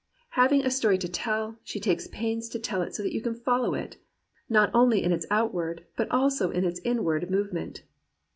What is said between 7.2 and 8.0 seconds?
movement.